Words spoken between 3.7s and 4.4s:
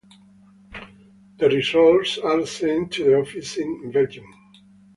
Belgium.